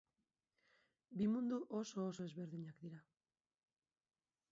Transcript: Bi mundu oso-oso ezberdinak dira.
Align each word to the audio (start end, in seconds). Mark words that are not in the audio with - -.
Bi 1.19 1.27
mundu 1.33 1.59
oso-oso 1.81 2.25
ezberdinak 2.29 2.81
dira. 2.87 3.03